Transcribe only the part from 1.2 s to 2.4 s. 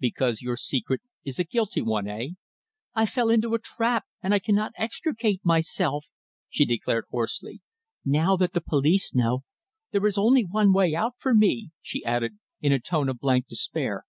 is a guilty one eh?"